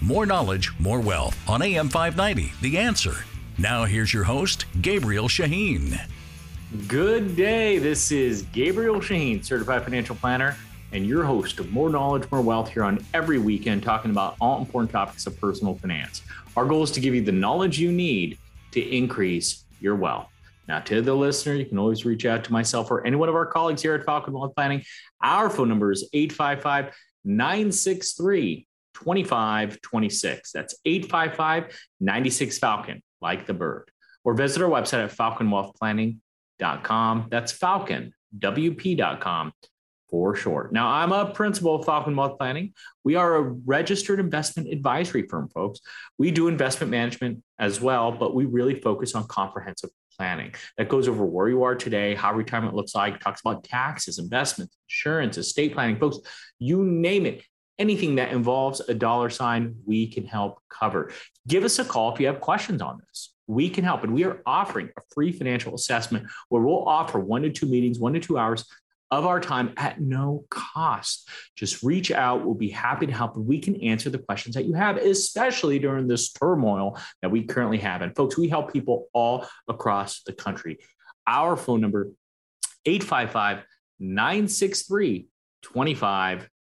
[0.00, 3.24] More knowledge, more wealth on AM 590, The Answer.
[3.58, 5.98] Now here's your host, Gabriel Shahin.
[6.86, 7.78] Good day.
[7.78, 10.56] This is Gabriel Shahin, certified financial planner,
[10.92, 14.60] and your host of More Knowledge, More Wealth here on every weekend, talking about all
[14.60, 16.22] important topics of personal finance.
[16.56, 18.38] Our goal is to give you the knowledge you need
[18.70, 20.28] to increase your wealth.
[20.68, 23.34] Now, to the listener, you can always reach out to myself or any one of
[23.34, 24.84] our colleagues here at Falcon Wealth Planning.
[25.20, 26.94] Our phone number is 855
[27.24, 28.67] 963
[29.04, 30.52] 2526.
[30.52, 33.90] That's 855 96 Falcon, like the bird.
[34.24, 37.28] Or visit our website at falconwealthplanning.com.
[37.30, 39.52] That's falconwp.com
[40.10, 40.72] for short.
[40.72, 42.72] Now, I'm a principal of Falcon Wealth Planning.
[43.04, 45.80] We are a registered investment advisory firm, folks.
[46.16, 51.08] We do investment management as well, but we really focus on comprehensive planning that goes
[51.08, 55.74] over where you are today, how retirement looks like, talks about taxes, investments, insurance, estate
[55.74, 56.18] planning, folks,
[56.58, 57.44] you name it.
[57.78, 61.12] Anything that involves a dollar sign, we can help cover.
[61.46, 63.34] Give us a call if you have questions on this.
[63.46, 64.04] We can help.
[64.04, 67.98] And we are offering a free financial assessment where we'll offer one to two meetings,
[67.98, 68.64] one to two hours
[69.10, 71.28] of our time at no cost.
[71.56, 72.44] Just reach out.
[72.44, 73.36] We'll be happy to help.
[73.36, 77.78] We can answer the questions that you have, especially during this turmoil that we currently
[77.78, 78.02] have.
[78.02, 80.78] And folks, we help people all across the country.
[81.26, 82.10] Our phone number,
[82.84, 83.64] 855
[84.00, 85.28] 963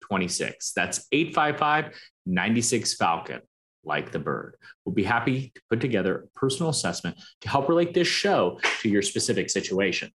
[0.04, 0.74] 2526.
[0.74, 3.42] That's 855 96 Falcon
[3.84, 4.56] like the bird.
[4.86, 8.90] We'll be happy to put together a personal assessment to help relate this show to
[8.90, 10.12] your specific situation.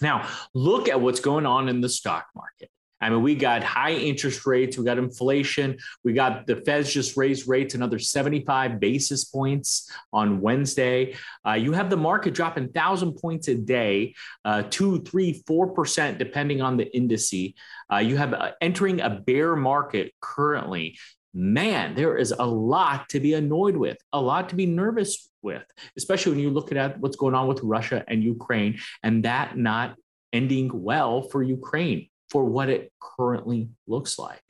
[0.00, 2.70] Now, look at what's going on in the stock market.
[3.00, 7.16] I mean, we got high interest rates, we got inflation, we got the Feds just
[7.16, 11.16] raised rates another 75 basis points on Wednesday.
[11.46, 16.18] Uh, you have the market dropping thousand points a day, uh, two, three, four percent,
[16.18, 17.54] depending on the indice.
[17.92, 20.98] Uh, you have uh, entering a bear market currently.
[21.32, 25.62] Man, there is a lot to be annoyed with, a lot to be nervous with,
[25.96, 29.94] especially when you look at what's going on with Russia and Ukraine and that not
[30.32, 34.42] ending well for Ukraine for what it currently looks like.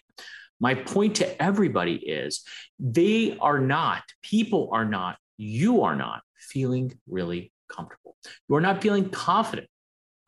[0.61, 2.43] My point to everybody is
[2.79, 8.17] they are not, people are not, you are not feeling really comfortable.
[8.49, 9.69] You are not feeling confident.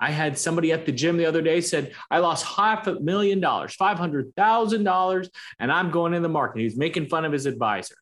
[0.00, 3.38] I had somebody at the gym the other day said, I lost half a million
[3.38, 5.28] dollars, $500,000,
[5.60, 6.62] and I'm going in the market.
[6.62, 7.94] He's making fun of his advisor.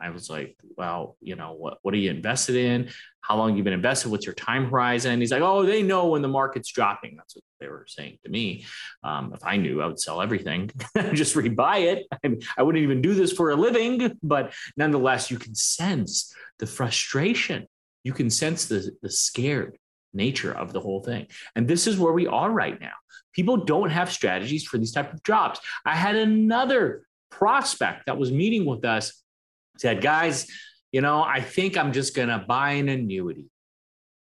[0.00, 2.90] I was like, well, you know, what, what are you invested in?
[3.20, 4.10] How long you been invested?
[4.10, 5.20] What's your time horizon?
[5.20, 7.16] He's like, oh, they know when the market's dropping.
[7.16, 8.66] That's what they were saying to me.
[9.02, 10.70] Um, if I knew, I would sell everything,
[11.12, 12.06] just rebuy it.
[12.24, 16.32] I, mean, I wouldn't even do this for a living, but nonetheless, you can sense
[16.58, 17.66] the frustration.
[18.04, 19.78] You can sense the, the scared
[20.12, 21.26] nature of the whole thing.
[21.54, 22.92] And this is where we are right now.
[23.32, 25.60] People don't have strategies for these type of jobs.
[25.84, 29.22] I had another prospect that was meeting with us
[29.76, 30.46] said, guys,
[30.92, 33.46] you know, I think I'm just going to buy an annuity.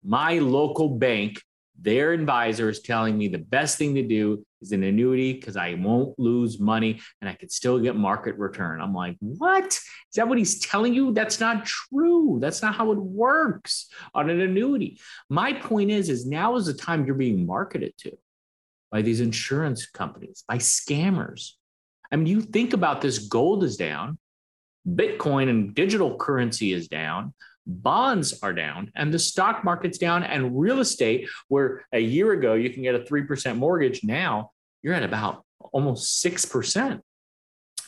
[0.03, 1.41] My local bank,
[1.79, 5.75] their advisor is telling me the best thing to do is an annuity because I
[5.75, 8.81] won't lose money and I could still get market return.
[8.81, 9.67] I'm like, what?
[9.67, 11.13] Is that what he's telling you?
[11.13, 12.39] That's not true.
[12.41, 14.99] That's not how it works on an annuity.
[15.29, 18.17] My point is, is now is the time you're being marketed to
[18.91, 21.51] by these insurance companies, by scammers.
[22.11, 24.17] I mean, you think about this gold is down.
[24.88, 27.34] Bitcoin and digital currency is down,
[27.66, 32.53] bonds are down, and the stock market's down, and real estate, where a year ago
[32.53, 34.51] you can get a 3% mortgage, now
[34.84, 35.44] you're at about
[35.74, 37.01] almost 6%,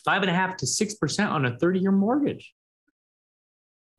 [0.04, 2.54] five and a half to 6% on a 30 year mortgage.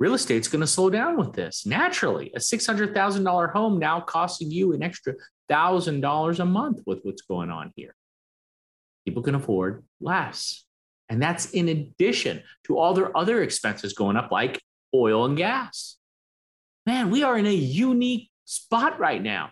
[0.00, 2.30] Real estate's going to slow down with this naturally.
[2.34, 5.14] A $600,000 home now costing you an extra
[5.50, 7.94] $1,000 a month with what's going on here.
[9.04, 10.64] People can afford less.
[11.08, 14.60] And that's in addition to all their other expenses going up, like
[14.94, 15.96] oil and gas.
[16.86, 19.50] Man, we are in a unique spot right now.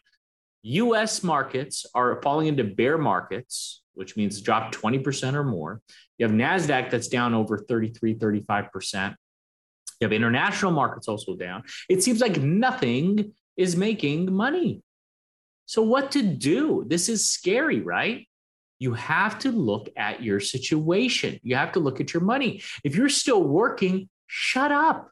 [0.62, 5.80] US markets are falling into bear markets, which means drop 20% or more.
[6.18, 9.14] You have NASDAQ that's down over 33, 35%.
[10.00, 11.62] You have international markets also down.
[11.88, 14.82] It seems like nothing is making money.
[15.66, 16.84] So, what to do?
[16.86, 18.28] This is scary, right?
[18.78, 21.40] You have to look at your situation.
[21.42, 22.62] You have to look at your money.
[22.84, 25.10] If you're still working, shut up.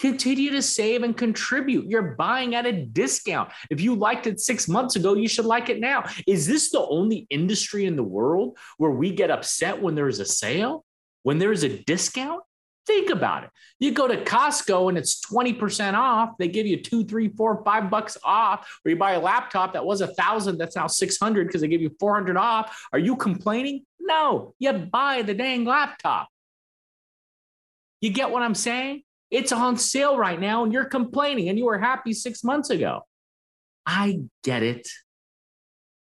[0.00, 1.86] Continue to save and contribute.
[1.86, 3.52] You're buying at a discount.
[3.68, 6.04] If you liked it six months ago, you should like it now.
[6.26, 10.24] Is this the only industry in the world where we get upset when there's a
[10.24, 10.84] sale,
[11.22, 12.40] when there's a discount?
[12.86, 13.50] Think about it.
[13.78, 16.30] You go to Costco and it's 20% off.
[16.38, 18.80] They give you two, three, four, five bucks off.
[18.84, 21.82] Or you buy a laptop that was a thousand, that's now 600 because they give
[21.82, 22.86] you 400 off.
[22.92, 23.84] Are you complaining?
[24.00, 26.28] No, you buy the dang laptop.
[28.00, 29.02] You get what I'm saying?
[29.30, 33.02] It's on sale right now and you're complaining and you were happy six months ago.
[33.86, 34.88] I get it.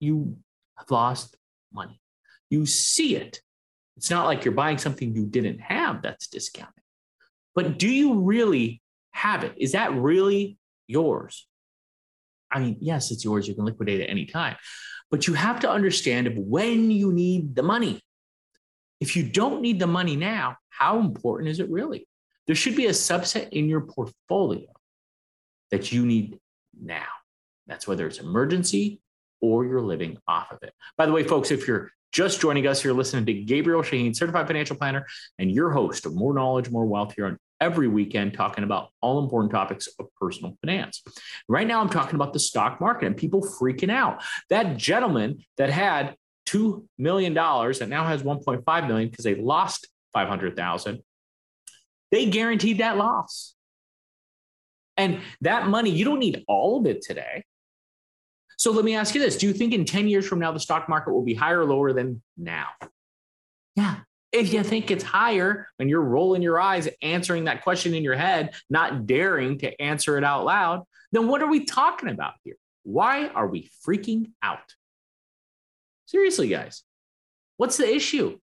[0.00, 0.36] You
[0.76, 1.36] have lost
[1.72, 2.00] money.
[2.50, 3.40] You see it.
[3.96, 6.82] It's not like you're buying something you didn't have that's discounted.
[7.54, 8.82] But do you really
[9.12, 9.54] have it?
[9.56, 11.46] Is that really yours?
[12.50, 13.46] I mean, yes, it's yours.
[13.46, 14.56] You can liquidate at any time.
[15.10, 18.00] But you have to understand when you need the money.
[19.00, 22.08] If you don't need the money now, how important is it really?
[22.46, 24.66] There should be a subset in your portfolio
[25.70, 26.38] that you need
[26.80, 27.06] now.
[27.66, 29.00] That's whether it's emergency
[29.40, 30.72] or you're living off of it.
[30.96, 34.46] By the way, folks, if you're just joining us, you're listening to Gabriel Shahin, certified
[34.46, 35.04] financial planner,
[35.40, 39.18] and your host of More Knowledge, More Wealth here on every weekend, talking about all
[39.18, 41.02] important topics of personal finance.
[41.48, 44.22] Right now, I'm talking about the stock market and people freaking out.
[44.48, 46.14] That gentleman that had
[46.46, 51.02] $2 million that now has 1.5 million because they lost 500,000.
[52.12, 53.56] They guaranteed that loss.
[54.96, 57.42] And that money, you don't need all of it today.
[58.56, 60.60] So let me ask you this Do you think in 10 years from now, the
[60.60, 62.68] stock market will be higher or lower than now?
[63.76, 63.98] Yeah.
[64.32, 68.16] If you think it's higher and you're rolling your eyes, answering that question in your
[68.16, 72.56] head, not daring to answer it out loud, then what are we talking about here?
[72.82, 74.74] Why are we freaking out?
[76.06, 76.82] Seriously, guys,
[77.56, 78.38] what's the issue?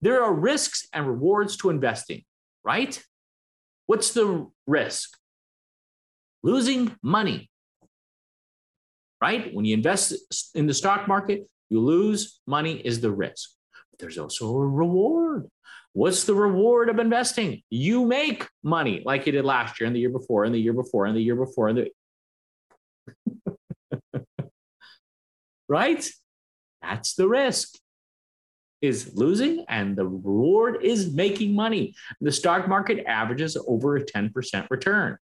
[0.00, 2.24] There are risks and rewards to investing,
[2.64, 3.02] right?
[3.86, 5.16] What's the risk?
[6.42, 7.50] Losing money,
[9.20, 9.54] right?
[9.54, 10.14] When you invest
[10.54, 13.50] in the stock market, you lose money is the risk.
[13.90, 15.48] But there's also a reward.
[15.92, 17.62] What's the reward of investing?
[17.70, 20.74] You make money like you did last year and the year before and the year
[20.74, 21.90] before and the year before and the
[25.68, 26.06] right?
[26.82, 27.78] That's the risk
[28.82, 31.94] is losing and the reward is making money.
[32.20, 35.16] The stock market averages over a 10% return.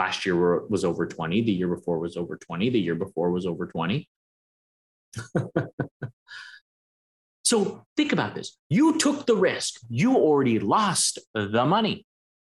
[0.00, 3.44] Last year was over 20, the year before was over 20, the year before was
[3.44, 4.08] over 20.
[7.44, 8.56] so think about this.
[8.70, 9.78] You took the risk.
[9.90, 12.06] You already lost the money.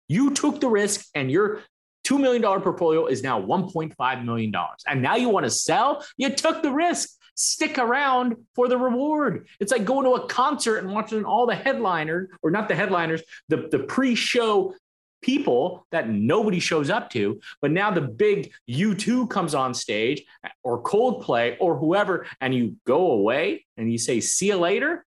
[0.08, 1.60] You took the risk and your
[2.06, 4.54] $2 million portfolio is now $1.5 million.
[4.86, 6.02] And now you want to sell?
[6.16, 9.46] You took the risk stick around for the reward.
[9.60, 13.22] It's like going to a concert and watching all the headliners, or not the headliners,
[13.48, 14.74] the, the pre show
[15.22, 17.40] people that nobody shows up to.
[17.60, 20.24] But now the big U2 comes on stage
[20.62, 25.06] or Coldplay or whoever, and you go away and you say, see you later.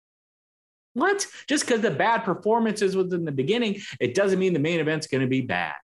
[0.93, 1.25] What?
[1.47, 5.07] Just because the bad performances was in the beginning, it doesn't mean the main event's
[5.07, 5.75] going to be bad.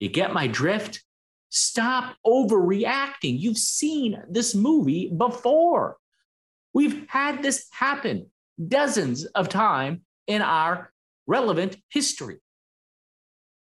[0.00, 1.02] You get my drift?
[1.50, 3.38] Stop overreacting.
[3.38, 5.96] You've seen this movie before.
[6.72, 8.30] We've had this happen
[8.66, 10.92] dozens of times in our
[11.26, 12.38] relevant history.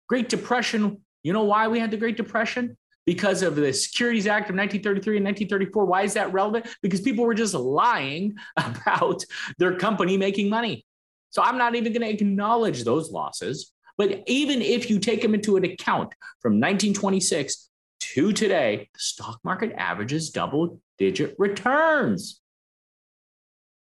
[0.08, 2.76] Great Depression, you know why we had the Great Depression?
[3.04, 5.84] Because of the Securities Act of 1933 and 1934.
[5.84, 6.66] Why is that relevant?
[6.82, 9.25] Because people were just lying about
[9.58, 10.84] their company making money.
[11.30, 13.72] So I'm not even going to acknowledge those losses.
[13.98, 17.70] But even if you take them into an account from 1926
[18.00, 22.40] to today, the stock market averages double digit returns.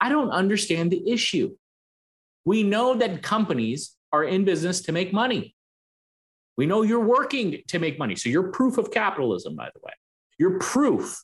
[0.00, 1.56] I don't understand the issue.
[2.44, 5.54] We know that companies are in business to make money.
[6.62, 8.14] We know you're working to make money.
[8.14, 9.94] So you're proof of capitalism, by the way.
[10.38, 11.20] You're proof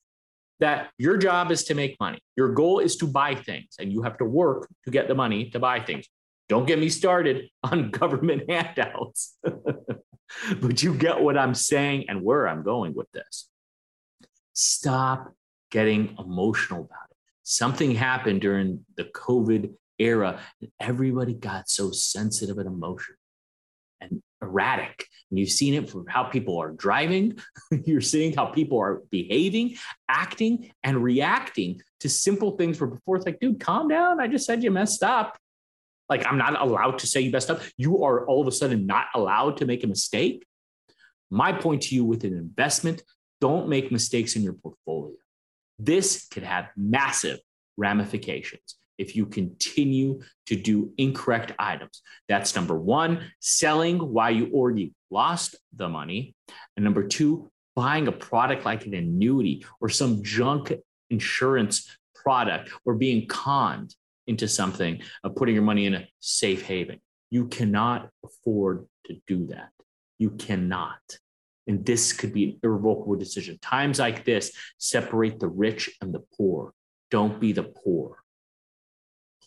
[0.58, 2.18] that your job is to make money.
[2.36, 5.50] Your goal is to buy things, and you have to work to get the money
[5.50, 6.08] to buy things.
[6.48, 9.38] Don't get me started on government handouts.
[10.60, 13.48] but you get what I'm saying and where I'm going with this.
[14.54, 15.32] Stop
[15.70, 17.16] getting emotional about it.
[17.44, 23.17] Something happened during the COVID era, and everybody got so sensitive and emotional
[24.00, 25.06] and erratic.
[25.30, 27.38] And you've seen it from how people are driving,
[27.84, 29.76] you're seeing how people are behaving,
[30.08, 34.20] acting, and reacting to simple things where before it's like, dude, calm down.
[34.20, 35.38] I just said you messed up.
[36.08, 37.60] Like, I'm not allowed to say you messed up.
[37.76, 40.46] You are all of a sudden not allowed to make a mistake.
[41.30, 43.02] My point to you with an investment
[43.40, 45.14] don't make mistakes in your portfolio.
[45.78, 47.38] This could have massive
[47.76, 52.02] ramifications if you continue to do incorrect items.
[52.28, 56.34] That's number one, selling why you already lost the money.
[56.76, 60.72] And number two, buying a product like an annuity or some junk
[61.10, 63.94] insurance product or being conned
[64.26, 67.00] into something of putting your money in a safe haven.
[67.30, 69.70] You cannot afford to do that.
[70.18, 71.00] You cannot.
[71.66, 73.58] And this could be an irrevocable decision.
[73.60, 76.72] Times like this separate the rich and the poor.
[77.10, 78.18] Don't be the poor.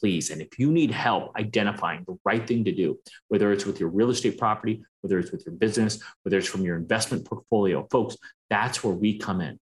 [0.02, 0.32] Please.
[0.32, 3.90] And if you need help identifying the right thing to do, whether it's with your
[3.90, 8.18] real estate property, whether it's with your business, whether it's from your investment portfolio, folks,
[8.50, 9.60] that's where we come in.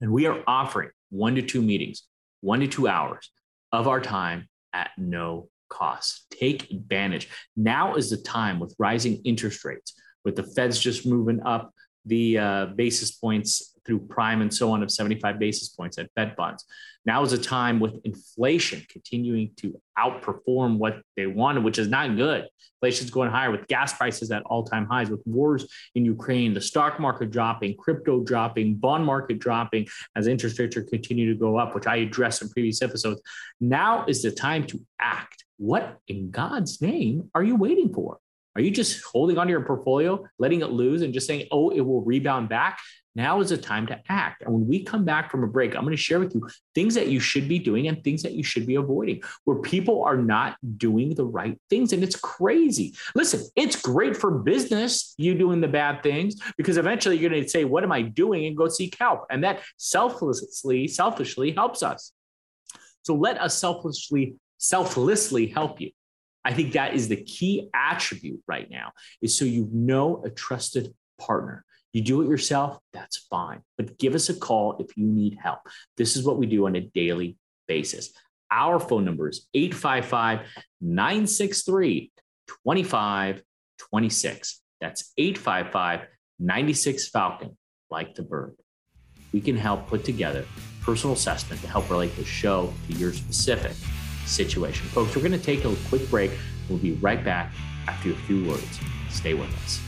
[0.00, 2.02] And we are offering one to two meetings,
[2.40, 3.30] one to two hours
[3.70, 6.26] of our time at no cost.
[6.30, 7.28] Take advantage.
[7.56, 9.94] Now is the time with rising interest rates,
[10.24, 11.72] with the Feds just moving up
[12.04, 16.34] the uh, basis points through prime and so on of 75 basis points at Fed
[16.36, 16.64] funds.
[17.06, 22.14] Now is a time with inflation continuing to outperform what they wanted, which is not
[22.16, 22.46] good.
[22.76, 27.00] Inflation's going higher with gas prices at all-time highs, with wars in Ukraine, the stock
[27.00, 31.74] market dropping, crypto dropping, bond market dropping as interest rates are continue to go up,
[31.74, 33.22] which I addressed in previous episodes.
[33.58, 35.44] Now is the time to act.
[35.56, 38.18] What in God's name are you waiting for?
[38.54, 41.80] Are you just holding onto your portfolio, letting it lose, and just saying, oh, it
[41.80, 42.80] will rebound back?
[43.18, 44.42] Now is the time to act.
[44.42, 46.94] And when we come back from a break, I'm going to share with you things
[46.94, 50.16] that you should be doing and things that you should be avoiding, where people are
[50.16, 51.92] not doing the right things.
[51.92, 52.94] And it's crazy.
[53.16, 57.48] Listen, it's great for business, you doing the bad things, because eventually you're going to
[57.48, 58.46] say, What am I doing?
[58.46, 59.26] and go seek help.
[59.30, 62.12] And that selflessly, selfishly helps us.
[63.02, 65.90] So let us selflessly, selflessly help you.
[66.44, 70.94] I think that is the key attribute right now is so you know a trusted
[71.18, 71.64] partner.
[71.98, 73.62] You do it yourself, that's fine.
[73.76, 75.58] But give us a call if you need help.
[75.96, 77.36] This is what we do on a daily
[77.66, 78.12] basis.
[78.52, 80.46] Our phone number is 855
[80.80, 82.12] 963
[82.46, 84.62] 2526.
[84.80, 86.06] That's 855
[86.38, 87.58] 96 Falcon,
[87.90, 88.54] like the bird.
[89.32, 90.44] We can help put together
[90.82, 93.72] personal assessment to help relate the show to your specific
[94.24, 94.86] situation.
[94.86, 96.30] Folks, we're going to take a quick break.
[96.68, 97.52] We'll be right back
[97.88, 98.78] after a few words.
[99.10, 99.87] Stay with us.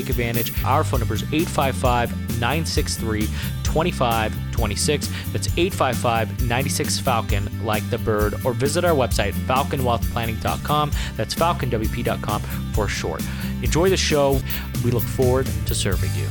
[0.01, 0.51] take advantage.
[0.63, 3.21] Our phone number is 855 963
[3.63, 5.07] 2526.
[5.31, 10.91] That's 855 96 Falcon, like the bird, or visit our website, falconwealthplanning.com.
[11.15, 12.41] That's falconwp.com
[12.73, 13.23] for short.
[13.61, 14.39] Enjoy the show.
[14.83, 16.27] We look forward to serving you.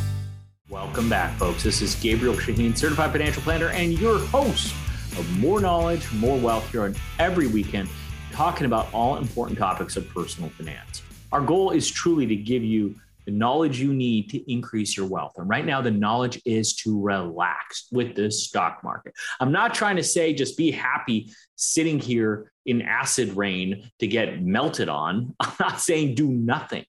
[0.68, 1.62] Welcome back, folks.
[1.62, 4.74] This is Gabriel Shahin, certified financial planner, and your host
[5.18, 7.88] of More Knowledge, More Wealth here on every weekend,
[8.32, 11.02] talking about all important topics of personal finance.
[11.32, 12.94] Our goal is truly to give you
[13.26, 15.34] the knowledge you need to increase your wealth.
[15.36, 19.14] And right now, the knowledge is to relax with the stock market.
[19.38, 24.42] I'm not trying to say just be happy sitting here in acid rain to get
[24.42, 25.34] melted on.
[25.40, 26.84] I'm not saying do nothing.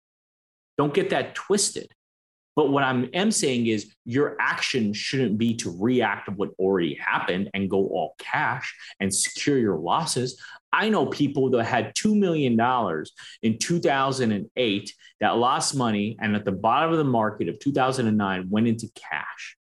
[0.77, 1.91] Don't get that twisted.
[2.55, 6.95] But what I am saying is your action shouldn't be to react to what already
[6.95, 10.41] happened and go all cash and secure your losses.
[10.73, 12.59] I know people that had $2 million
[13.41, 18.67] in 2008 that lost money and at the bottom of the market of 2009 went
[18.67, 19.57] into cash.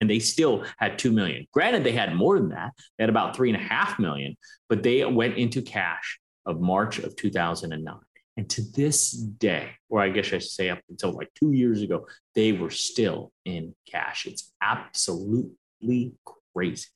[0.00, 1.46] And they still had 2 million.
[1.52, 2.70] Granted, they had more than that.
[2.96, 4.36] They had about three and a half million,
[4.68, 7.94] but they went into cash of March of 2009.
[8.38, 11.82] And to this day, or I guess I should say up until like two years
[11.82, 14.26] ago, they were still in cash.
[14.26, 16.12] It's absolutely
[16.54, 16.86] crazy.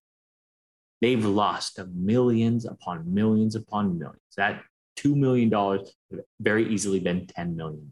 [1.01, 4.21] They've lost millions upon millions upon millions.
[4.37, 4.63] That
[5.01, 7.91] $2 million could very easily been $10 million.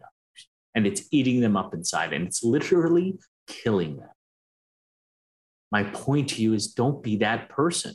[0.77, 4.11] And it's eating them up inside and it's literally killing them.
[5.73, 7.95] My point to you is don't be that person.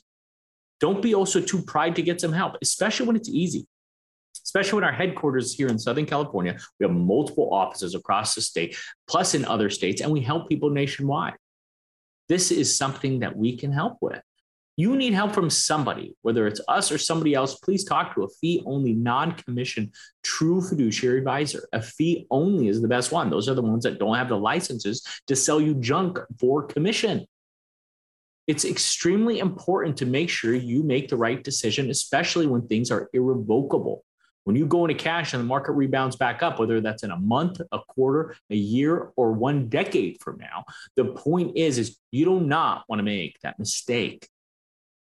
[0.81, 3.67] Don't be also too pride to get some help, especially when it's easy.
[4.43, 8.77] Especially when our headquarters here in Southern California, we have multiple offices across the state,
[9.07, 11.35] plus in other states, and we help people nationwide.
[12.27, 14.21] This is something that we can help with
[14.77, 18.29] you need help from somebody, whether it's us or somebody else, please talk to a
[18.41, 21.67] fee only, non commission, true fiduciary advisor.
[21.71, 23.29] A fee only is the best one.
[23.29, 27.25] Those are the ones that don't have the licenses to sell you junk for commission.
[28.47, 33.09] It's extremely important to make sure you make the right decision, especially when things are
[33.13, 34.03] irrevocable.
[34.45, 37.17] When you go into cash and the market rebounds back up, whether that's in a
[37.17, 42.25] month, a quarter, a year, or one decade from now, the point is, is you
[42.25, 44.29] do not want to make that mistake.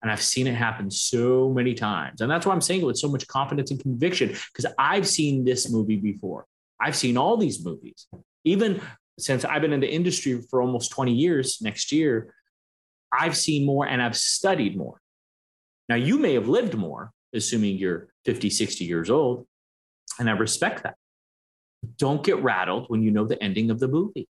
[0.02, 2.20] And I've seen it happen so many times.
[2.20, 5.44] And that's why I'm saying it with so much confidence and conviction, because I've seen
[5.44, 6.44] this movie before.
[6.80, 8.08] I've seen all these movies.
[8.44, 8.80] Even
[9.20, 12.34] since I've been in the industry for almost 20 years next year,
[13.12, 15.00] I've seen more and I've studied more.
[15.88, 19.46] Now, you may have lived more, assuming you're 50, 60 years old,
[20.18, 20.96] and I respect that.
[21.96, 24.28] Don't get rattled when you know the ending of the movie.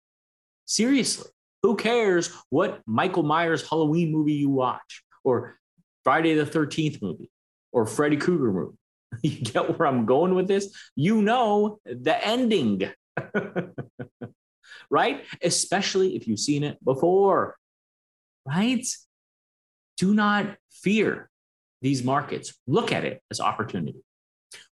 [0.65, 1.31] Seriously,
[1.63, 5.59] who cares what Michael Myers Halloween movie you watch, or
[6.05, 7.31] Friday the 13th movie,
[7.73, 8.77] or Freddy Krueger movie?
[9.23, 10.75] You get where I'm going with this?
[10.97, 12.91] You know the ending,
[14.91, 15.25] right?
[15.43, 17.57] Especially if you've seen it before,
[18.47, 18.87] right?
[19.99, 21.29] Do not fear
[21.83, 22.55] these markets.
[22.67, 24.03] Look at it as opportunity.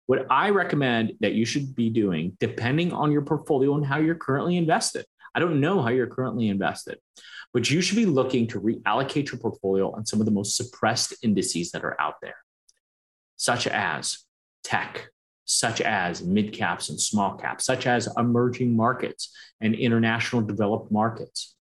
[0.05, 4.15] What I recommend that you should be doing, depending on your portfolio and how you're
[4.15, 6.97] currently invested, I don't know how you're currently invested,
[7.53, 11.13] but you should be looking to reallocate your portfolio on some of the most suppressed
[11.23, 12.37] indices that are out there,
[13.35, 14.19] such as
[14.63, 15.09] tech,
[15.45, 21.55] such as mid caps and small caps, such as emerging markets and international developed markets.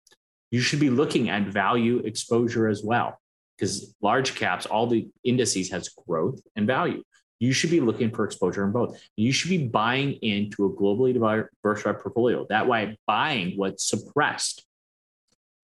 [0.51, 3.17] You should be looking at value exposure as well
[3.57, 7.03] because large caps, all the indices has growth and value.
[7.39, 9.01] You should be looking for exposure in both.
[9.17, 12.45] You should be buying into a globally diversified portfolio.
[12.49, 14.65] That way, buying what's suppressed.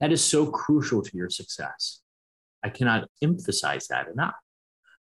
[0.01, 2.01] That is so crucial to your success.
[2.63, 4.35] I cannot emphasize that enough.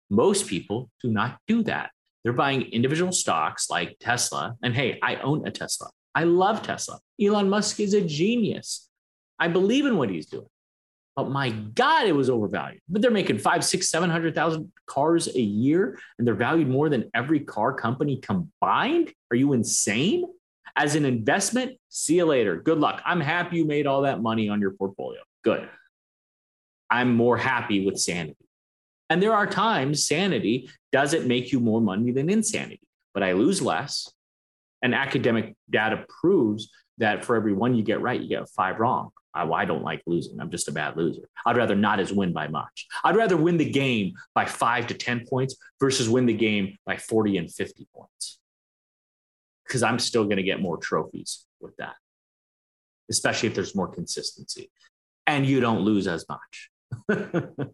[0.10, 1.92] Most people do not do that.
[2.24, 4.56] They're buying individual stocks like Tesla.
[4.64, 5.90] And hey, I own a Tesla.
[6.16, 7.00] I love Tesla.
[7.22, 8.90] Elon Musk is a genius.
[9.40, 10.48] I believe in what he's doing.
[11.16, 12.82] But my God, it was overvalued.
[12.90, 16.90] But they're making five, six, seven hundred thousand cars a year, and they're valued more
[16.90, 19.14] than every car company combined.
[19.30, 20.26] Are you insane?
[20.76, 22.56] As an investment, see you later.
[22.58, 23.02] Good luck.
[23.06, 25.22] I'm happy you made all that money on your portfolio.
[25.44, 25.70] Good.
[26.90, 28.38] I'm more happy with sanity.
[29.10, 33.62] And there are times sanity doesn't make you more money than insanity, but I lose
[33.62, 34.12] less.
[34.82, 39.12] And academic data proves that for every one you get right, you get five wrong.
[39.34, 40.40] I, I don't like losing.
[40.40, 41.28] I'm just a bad loser.
[41.46, 42.88] I'd rather not as win by much.
[43.04, 46.98] I'd rather win the game by five to 10 points versus win the game by
[46.98, 48.40] 40 and 50 points.
[49.66, 51.96] Because I'm still going to get more trophies with that,
[53.10, 54.70] especially if there's more consistency
[55.26, 56.70] and you don't lose as much.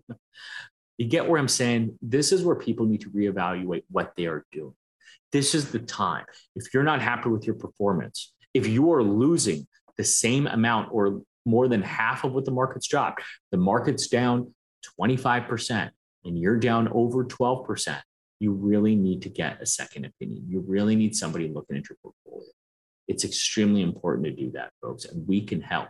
[0.98, 1.98] you get where I'm saying?
[2.02, 4.74] This is where people need to reevaluate what they are doing.
[5.32, 6.26] This is the time.
[6.56, 9.67] If you're not happy with your performance, if you are losing
[9.98, 13.23] the same amount or more than half of what the market's dropped.
[13.52, 14.54] The market's down
[14.99, 15.89] 25%
[16.25, 18.02] and you're down over 12%.
[18.39, 20.45] You really need to get a second opinion.
[20.47, 22.47] You really need somebody looking at your portfolio.
[23.08, 25.89] It's extremely important to do that, folks, and we can help.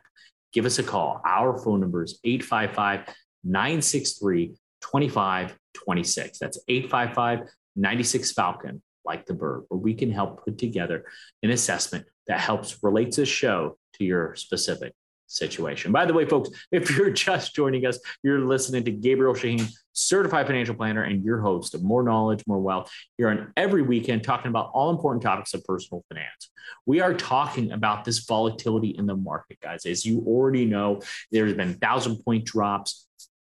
[0.54, 1.22] Give us a call.
[1.26, 6.40] Our phone number is 855 963 2526.
[6.40, 11.06] That's 855 96 Falcon, like the bird, where we can help put together
[11.44, 14.94] an assessment that helps relate this show to your specific
[15.30, 15.92] situation.
[15.92, 20.48] By the way, folks, if you're just joining us, you're listening to Gabriel Shahin, certified
[20.48, 22.92] financial planner and your host of More Knowledge, More Wealth.
[23.18, 26.52] Here on every weekend talking about all important topics of personal finance.
[26.86, 29.86] We are talking about this volatility in the market, guys.
[29.86, 33.08] As you already know, there's been thousand point drops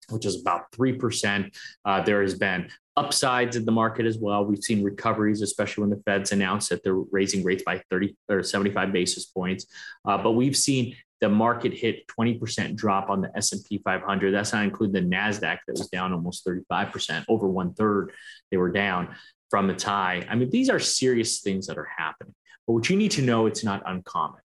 [0.09, 1.55] which is about 3%.
[1.83, 4.45] Uh, there has been upsides in the market as well.
[4.45, 8.43] We've seen recoveries, especially when the Feds announced that they're raising rates by 30 or
[8.43, 9.65] 75 basis points.
[10.05, 14.31] Uh, but we've seen the market hit 20% drop on the S&P 500.
[14.31, 18.11] That's not including the NASDAQ that was down almost 35%, over one third
[18.51, 19.15] they were down
[19.49, 20.25] from its high.
[20.29, 22.33] I mean, these are serious things that are happening.
[22.67, 24.41] But what you need to know, it's not uncommon.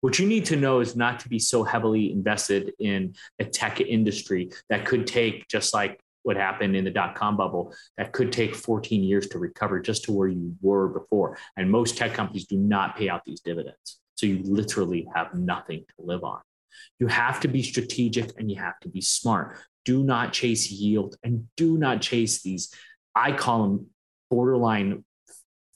[0.00, 3.80] What you need to know is not to be so heavily invested in a tech
[3.80, 8.32] industry that could take, just like what happened in the dot com bubble, that could
[8.32, 11.38] take 14 years to recover just to where you were before.
[11.56, 13.98] And most tech companies do not pay out these dividends.
[14.16, 16.40] So you literally have nothing to live on.
[16.98, 19.56] You have to be strategic and you have to be smart.
[19.84, 22.74] Do not chase yield and do not chase these,
[23.14, 23.86] I call them
[24.30, 25.04] borderline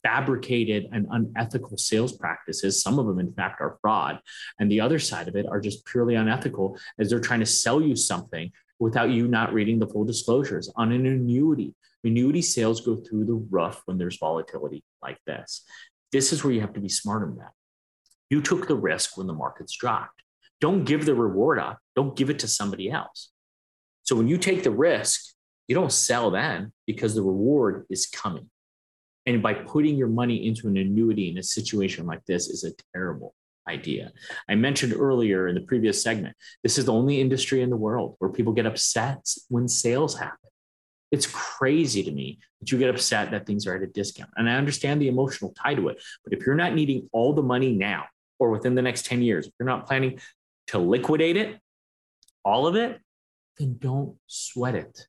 [0.03, 2.81] fabricated and unethical sales practices.
[2.81, 4.19] Some of them, in fact, are fraud.
[4.59, 7.81] And the other side of it are just purely unethical as they're trying to sell
[7.81, 11.75] you something without you not reading the full disclosures on an annuity.
[12.03, 15.63] Annuity sales go through the roof when there's volatility like this.
[16.11, 17.51] This is where you have to be smart on that.
[18.31, 20.23] You took the risk when the markets dropped.
[20.61, 21.79] Don't give the reward up.
[21.97, 23.29] Don't give it to somebody else.
[24.03, 25.33] So when you take the risk,
[25.67, 28.49] you don't sell then because the reward is coming.
[29.25, 32.71] And by putting your money into an annuity in a situation like this is a
[32.95, 33.35] terrible
[33.67, 34.13] idea.
[34.49, 38.15] I mentioned earlier in the previous segment, this is the only industry in the world
[38.19, 40.37] where people get upset when sales happen.
[41.11, 44.29] It's crazy to me that you get upset that things are at a discount.
[44.37, 46.01] And I understand the emotional tie to it.
[46.23, 48.05] But if you're not needing all the money now
[48.41, 50.19] or within the next 10 years, if you're not planning
[50.65, 51.59] to liquidate it,
[52.43, 52.99] all of it,
[53.59, 55.05] then don't sweat it.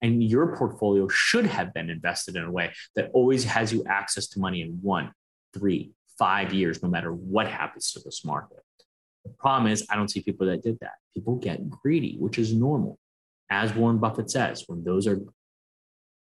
[0.00, 4.28] And your portfolio should have been invested in a way that always has you access
[4.28, 5.10] to money in one,
[5.52, 8.60] three, five years, no matter what happens to this market.
[9.24, 10.94] The problem is, I don't see people that did that.
[11.14, 12.96] People get greedy, which is normal.
[13.50, 15.18] As Warren Buffett says, when those are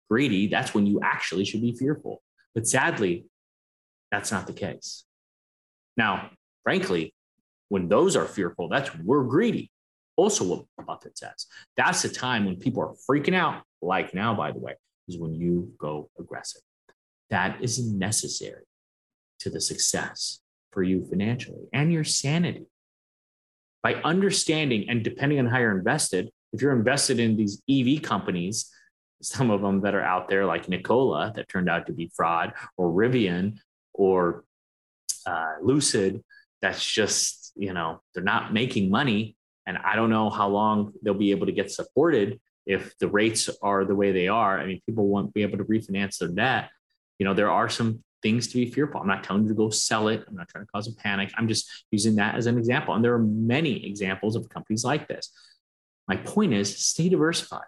[0.09, 2.21] greedy, that's when you actually should be fearful.
[2.55, 3.25] But sadly,
[4.11, 5.03] that's not the case.
[5.97, 6.29] Now,
[6.63, 7.13] frankly,
[7.69, 9.71] when those are fearful, that's we're greedy.
[10.15, 11.47] Also, what Buffett says.
[11.75, 14.73] That's the time when people are freaking out, like now, by the way,
[15.07, 16.61] is when you go aggressive.
[17.29, 18.63] That is necessary
[19.39, 20.39] to the success
[20.71, 22.65] for you financially and your sanity.
[23.83, 28.71] By understanding and depending on how you're invested, if you're invested in these EV companies,
[29.21, 32.53] some of them that are out there, like Nikola, that turned out to be fraud,
[32.77, 33.57] or Rivian,
[33.93, 34.43] or
[35.27, 36.23] uh, Lucid,
[36.61, 39.35] that's just, you know, they're not making money.
[39.65, 43.49] And I don't know how long they'll be able to get supported if the rates
[43.61, 44.59] are the way they are.
[44.59, 46.69] I mean, people won't be able to refinance their debt.
[47.19, 49.01] You know, there are some things to be fearful.
[49.01, 50.23] I'm not telling you to go sell it.
[50.27, 51.31] I'm not trying to cause a panic.
[51.37, 52.93] I'm just using that as an example.
[52.93, 55.31] And there are many examples of companies like this.
[56.07, 57.67] My point is stay diversified.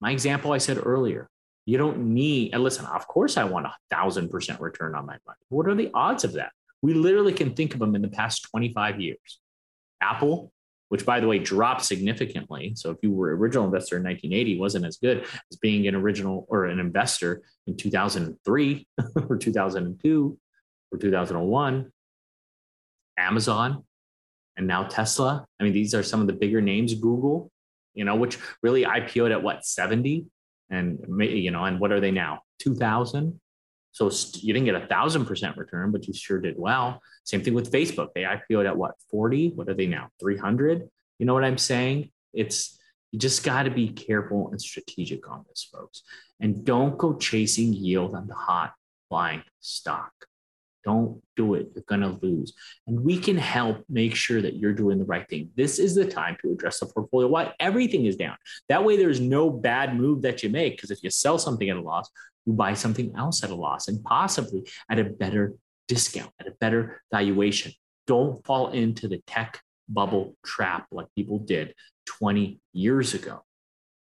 [0.00, 1.28] My example I said earlier,
[1.66, 5.16] you don't need, and listen, of course I want a thousand percent return on my
[5.26, 5.38] money.
[5.48, 6.52] What are the odds of that?
[6.84, 9.40] We literally can think of them in the past 25 years.
[10.02, 10.52] Apple,
[10.90, 12.74] which by the way dropped significantly.
[12.76, 16.44] So if you were original investor in 1980, wasn't as good as being an original
[16.50, 18.86] or an investor in 2003
[19.30, 20.38] or 2002
[20.92, 21.90] or 2001.
[23.16, 23.82] Amazon
[24.58, 25.46] and now Tesla.
[25.58, 26.92] I mean, these are some of the bigger names.
[26.92, 27.50] Google,
[27.94, 30.26] you know, which really IPO'd at what 70,
[30.68, 32.40] and you know, and what are they now?
[32.58, 33.40] 2,000.
[33.94, 37.00] So you didn't get a thousand percent return, but you sure did well.
[37.22, 38.08] Same thing with Facebook.
[38.12, 39.52] They IPO'd at what 40?
[39.54, 40.08] What are they now?
[40.20, 40.88] 300?
[41.20, 42.10] You know what I'm saying?
[42.32, 42.76] It's
[43.12, 46.02] you just got to be careful and strategic on this, folks.
[46.40, 48.72] And don't go chasing yield on the hot
[49.08, 50.12] flying stock.
[50.84, 51.68] Don't do it.
[51.72, 52.52] You're going to lose.
[52.88, 55.50] And we can help make sure that you're doing the right thing.
[55.54, 58.36] This is the time to address the portfolio while everything is down.
[58.68, 60.76] That way, there's no bad move that you make.
[60.76, 62.10] Because if you sell something at a loss,
[62.46, 65.54] you buy something else at a loss and possibly at a better
[65.88, 67.72] discount, at a better valuation.
[68.06, 71.74] Don't fall into the tech bubble trap like people did
[72.06, 73.42] 20 years ago.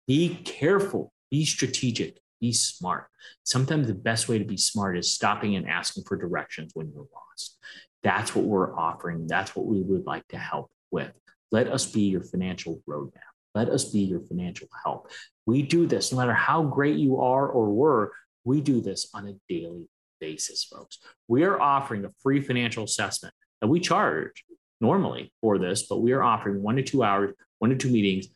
[0.06, 3.06] Be careful, be strategic, be smart.
[3.44, 7.06] Sometimes the best way to be smart is stopping and asking for directions when you're
[7.14, 7.58] lost.
[8.02, 9.26] That's what we're offering.
[9.26, 11.12] That's what we would like to help with.
[11.52, 13.30] Let us be your financial roadmap.
[13.54, 15.10] Let us be your financial help.
[15.46, 18.12] We do this no matter how great you are or were,
[18.44, 19.88] we do this on a daily
[20.20, 20.98] basis, folks.
[21.29, 24.44] We are offering a free financial assessment that we charge
[24.81, 28.29] normally for this, but we are offering one to two hours, one to two meetings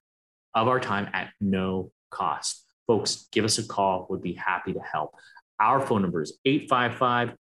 [0.55, 2.65] of our time at no cost.
[2.87, 4.07] Folks, give us a call.
[4.11, 5.15] We'd be happy to help.
[5.59, 7.35] Our phone number is 855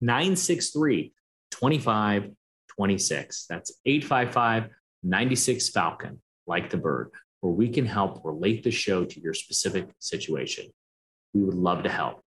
[0.00, 1.12] 963
[1.50, 3.46] 2526.
[3.48, 4.68] That's 855
[5.02, 9.88] 96 Falcon, like the bird, where we can help relate the show to your specific
[9.98, 10.66] situation.
[11.36, 12.22] We would love to help.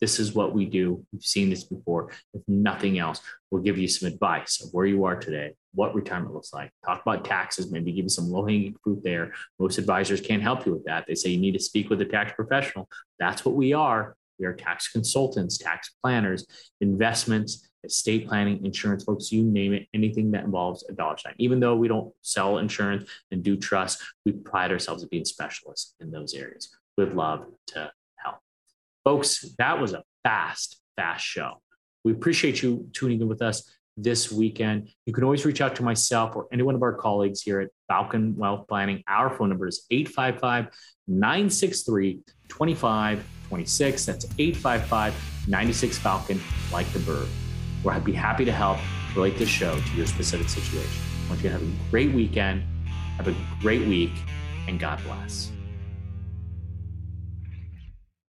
[0.00, 1.04] This is what we do.
[1.12, 2.12] We've seen this before.
[2.32, 6.32] If nothing else, we'll give you some advice of where you are today, what retirement
[6.32, 6.70] looks like.
[6.86, 9.32] Talk about taxes, maybe give you some low hanging fruit there.
[9.58, 11.04] Most advisors can't help you with that.
[11.06, 12.88] They say you need to speak with a tax professional.
[13.18, 14.16] That's what we are.
[14.38, 16.46] We are tax consultants, tax planners,
[16.80, 21.34] investments, estate planning, insurance folks, you name it, anything that involves a dollar sign.
[21.38, 25.94] Even though we don't sell insurance and do trust, we pride ourselves as being specialists
[26.00, 26.70] in those areas.
[26.96, 27.92] We'd love to
[29.08, 31.62] Folks, that was a fast, fast show.
[32.04, 33.66] We appreciate you tuning in with us
[33.96, 34.90] this weekend.
[35.06, 37.70] You can always reach out to myself or any one of our colleagues here at
[37.88, 39.02] Falcon Wealth Planning.
[39.08, 44.04] Our phone number is 855 963 2526.
[44.04, 45.14] That's 855
[45.48, 46.38] 96 Falcon,
[46.70, 47.28] like the bird.
[47.82, 48.76] We'll be happy to help
[49.16, 51.02] relate this show to your specific situation.
[51.24, 52.62] I want you to have a great weekend,
[53.16, 54.12] have a great week,
[54.66, 55.50] and God bless.